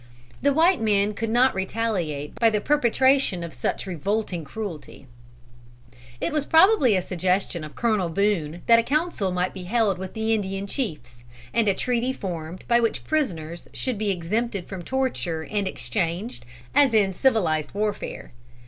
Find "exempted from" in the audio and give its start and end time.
14.09-14.81